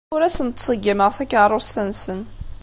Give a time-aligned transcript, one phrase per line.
[0.13, 2.19] Ur asen-ttṣeggimeɣ takeṛṛust-nsen.